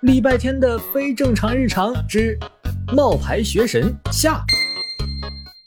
[0.00, 2.38] 礼拜天的非正常日常之
[2.92, 4.44] 冒牌学神下。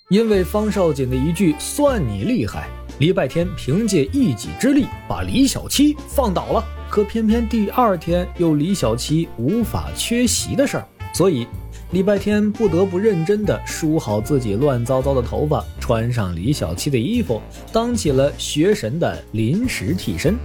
[0.09, 2.67] 因为方少锦的一句“算你厉害”，
[2.99, 6.63] 礼拜天凭借一己之力把李小七放倒了。
[6.89, 11.47] 可偏偏第二天有李小七无法缺席的事儿，所以
[11.91, 20.37] 礼拜天不得不认真的梳好自己乱糟糟的头发，穿上李小七的衣服，当起了学神的临时替身。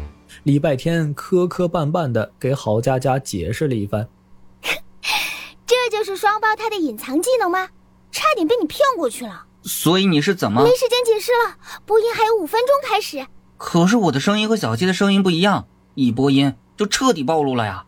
[0.43, 4.09] 礼拜天磕磕绊绊的给郝佳佳解释了一番，
[5.67, 7.69] 这就是双胞胎的隐藏技能吗？
[8.11, 9.45] 差点被你骗过去了。
[9.63, 10.63] 所以你是怎么？
[10.63, 13.27] 没时间解释了，播音还有五分钟开始。
[13.57, 17.85] 可是我的声音和小七的声音不一样，一播音就彻底暴露了呀。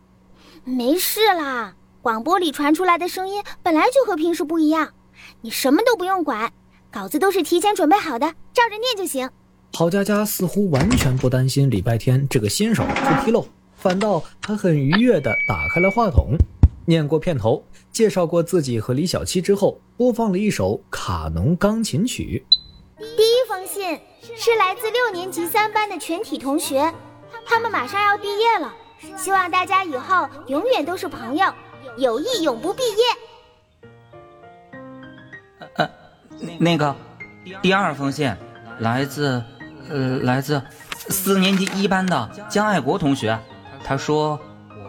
[0.63, 4.93] 没事啦，广播里传出来的声音本来就和平时不一样，
[5.41, 6.51] 你什么都不用管，
[6.91, 9.29] 稿子都是提前准备好的，照着念就行。
[9.73, 16.35] 郝佳佳似乎完全不担心礼拜天这个新手出纰漏，反倒还很愉悦地打开了话筒，
[16.85, 22.45] 念过片头，介绍过自己和李小七之后，播放了一首卡农钢琴曲。
[22.97, 23.97] 第一封信
[24.35, 26.93] 是来自六年级三班的全体同学，
[27.45, 28.73] 他们马上要毕业了，
[29.17, 31.45] 希望大家以后永远都是朋友，
[31.97, 32.97] 友谊永不毕业。
[35.75, 35.89] 呃，
[36.59, 36.93] 那个，
[37.61, 38.35] 第二封信
[38.79, 39.41] 来自。
[39.91, 40.61] 呃，来自
[41.09, 43.37] 四年级一班的江爱国同学，
[43.83, 44.39] 他说：“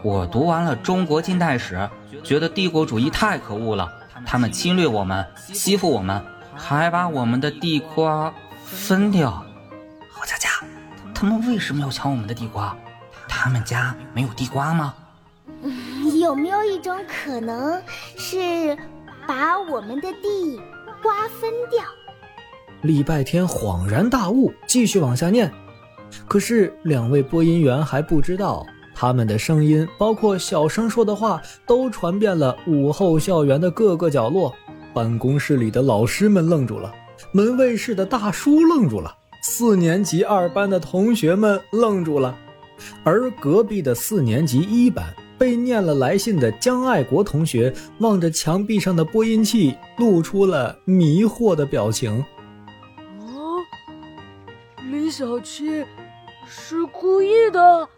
[0.05, 1.89] 我读完了中国近代史，
[2.23, 3.93] 觉得帝国主义太可恶了。
[4.25, 8.33] 他们侵略我们，欺负我们，还把我们的地瓜
[8.65, 9.45] 分掉。
[10.09, 10.49] 郝佳佳，
[11.13, 12.77] 他们为什么要抢我们的地瓜？
[13.29, 14.95] 他们家没有地瓜吗？
[16.21, 17.83] 有没有一种可能
[18.17, 18.79] 是
[19.27, 20.61] 把我们的地
[21.03, 21.83] 瓜分掉？”
[22.83, 25.51] 礼拜天恍然大悟，继续往下念。
[26.27, 34.53] 可是两位播音员还不知道，他们的声音，包括小声说的话，都传遍了午后校园的各个角落。
[34.93, 36.93] 办公室里的老师们愣住了，
[37.33, 42.37] 门卫室的大叔愣住了，四年级二班的同学们愣住了，
[43.05, 45.07] 而隔壁的四年级一班
[45.39, 52.23] 被念了来信的江爱国同学，望着墙壁上的播音器，露出了迷惑的表情。
[55.11, 55.85] 小七
[56.47, 57.89] 是故意的。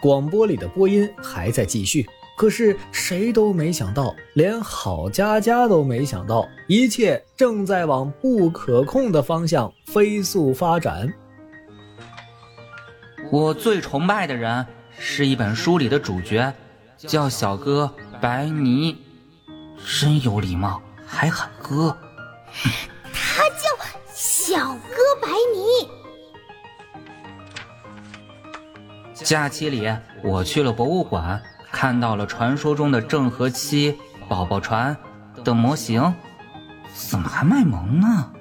[0.00, 11.12] 广播里的播音还在继续，可是谁都没想到，连郝佳佳都没想到，一切正在往不可控的方向飞速发展。
[13.30, 14.66] 我最崇拜的人
[14.98, 16.52] 是一本书里的主角，
[16.96, 17.88] 叫小哥
[18.20, 18.98] 白尼，
[20.00, 21.96] 真有礼貌，还喊哥。
[23.12, 26.01] 他叫小哥白泥。
[29.22, 29.90] 假期里，
[30.22, 31.40] 我去了博物馆，
[31.70, 34.96] 看到了传说中的郑和七宝宝船
[35.44, 36.14] 的模型，
[36.92, 38.32] 怎么还卖萌呢？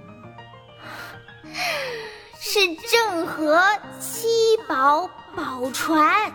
[2.39, 2.59] 是
[2.91, 3.61] 郑和
[3.99, 4.27] 七
[4.67, 6.31] 宝宝船。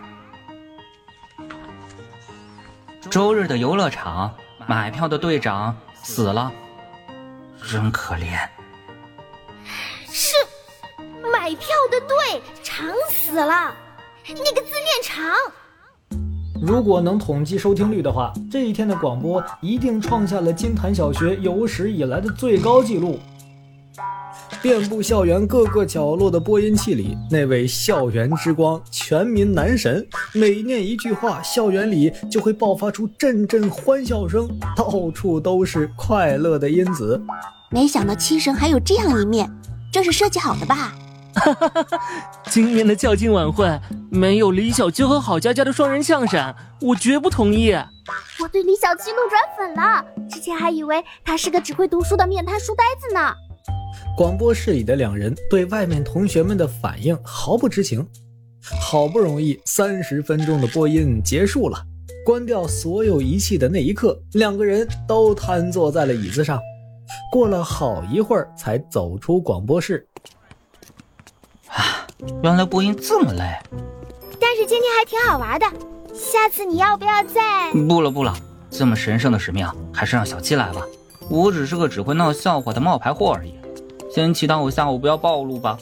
[3.10, 4.34] 周日的游乐场，
[4.66, 6.50] 买票的队长死了，
[7.68, 8.48] 真可怜。
[10.08, 10.34] 是
[11.30, 13.74] 买票的队长死了。
[14.28, 15.25] 你个字念长！
[16.60, 23.20] 如果能统计收听率的话，这一天的广播一定创下了金坛小学有史以来的最高纪录。
[24.60, 37.22] 遍布校园各个角落的播音器里，那位校园之光、全民男神，每念一句话，校园里就会爆发出阵阵欢笑声，到处都是快乐的因子。
[37.70, 39.48] 没想到七神还有这样一面，
[39.92, 40.92] 这是设计好的吧？
[41.36, 42.00] 哈哈哈！
[42.50, 43.69] 今年的较劲晚会
[44.10, 47.72] 没有李小七和郝佳佳的双人相声，我绝不同意。
[48.41, 53.34] 我对李小七路转粉了，之前还以为他是个只会读书的面瘫书呆子呢。
[54.16, 58.06] 广播室里的两人对外面同学们的反应毫不知情。
[58.80, 61.78] 好不容易三十分钟的播音结束了，
[62.24, 66.60] 关掉所有仪器的那一刻，两个人都瘫坐在了椅子上，
[67.30, 70.04] 过了好一会儿才走出广播室。
[72.42, 73.59] 原来播音这么累，
[74.41, 75.66] 但是今天还挺好玩的。
[76.15, 77.72] 下次你要不要再？
[77.72, 78.34] 不了不了，
[78.71, 80.80] 这么神圣的使命，还是让小七来吧。
[81.28, 83.54] 我只是个只会闹笑话的冒牌货而已。
[84.10, 85.78] 先祈祷我下午不要暴露吧。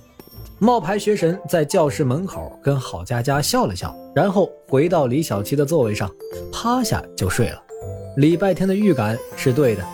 [0.58, 6.10] 冒牌学神在教室门口跟郝佳佳笑了笑，然后回到李小七的座位上，
[6.52, 7.62] 趴下就睡了。
[8.16, 9.84] 礼拜天的预感是对的，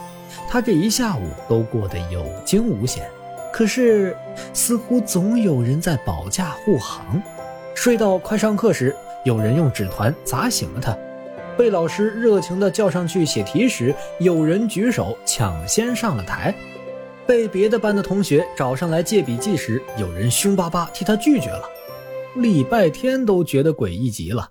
[0.48, 3.10] 他这一下午都过得有惊无险。
[3.52, 4.16] 可是，
[4.54, 7.22] 似乎总有人在保驾护航。
[7.74, 8.94] 睡到快上课时，
[9.24, 10.96] 有人用纸团砸醒了他。
[11.58, 16.54] 被老师热情地叫上去写题时，有人举手抢先上了台；
[17.26, 21.62] 被别的班的同学找上来借笔记时，有人凶巴巴替他拒绝了。
[22.36, 24.48] 礼拜天都觉得诡异极了。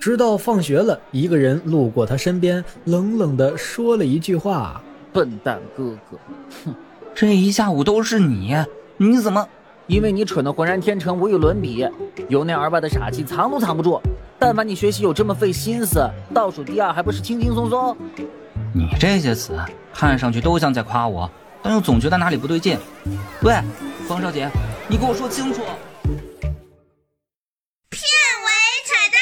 [0.00, 4.82] 直到放学了，一个人路过他身边，冷冷地说了一句话
[5.12, 6.18] ：“笨蛋哥哥，
[6.64, 6.74] 哼，
[7.14, 8.56] 这一下午都是你，
[8.96, 9.46] 你怎么？
[9.86, 11.84] 因为你蠢得浑然天成，无与伦比，
[12.28, 14.00] 由内而外的傻气藏都藏不住。
[14.38, 17.96] 但凡你学习有这么费心思，倒数第二还不是轻轻松松？
[18.72, 19.58] 你这些词
[19.92, 21.28] 看上去都像在夸我，
[21.60, 22.78] 但又总觉得哪里不对劲。
[23.42, 23.52] 喂，
[24.06, 24.48] 方少姐，
[24.88, 25.60] 你给我说清楚。”
[27.90, 28.48] 片尾
[28.86, 29.18] 彩蛋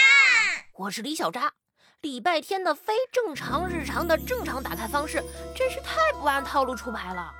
[0.76, 1.50] 我是李小扎，
[2.02, 5.20] 礼拜天的非正常日常的正常打开方式，
[5.52, 7.34] 真是太不按套路出牌了。